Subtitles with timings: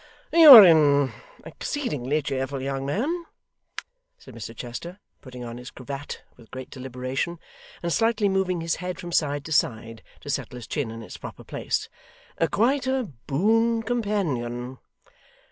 [0.33, 1.11] 'You are an
[1.45, 3.25] exceedingly cheerful young man,'
[4.17, 7.37] said Mr Chester, putting on his cravat with great deliberation,
[7.83, 11.17] and slightly moving his head from side to side to settle his chin in its
[11.17, 11.87] proper place.
[12.49, 14.79] 'Quite a boon companion.